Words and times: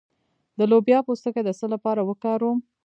د 0.57 0.59
لوبیا 0.71 0.99
پوستکی 1.07 1.41
د 1.45 1.49
څه 1.59 1.65
لپاره 1.73 2.01
وکاروم؟ 2.09 2.57